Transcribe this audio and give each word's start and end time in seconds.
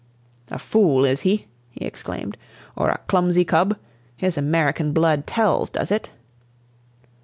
"A 0.49 0.57
fool, 0.57 1.05
is 1.05 1.21
he?" 1.21 1.45
he 1.69 1.85
exclaimed. 1.85 2.35
"Or 2.75 2.89
a 2.89 2.97
clumsy 3.05 3.45
cub? 3.45 3.77
His 4.17 4.35
American 4.35 4.93
blood 4.93 5.27
tells, 5.27 5.69
does 5.69 5.91
it?" 5.91 6.09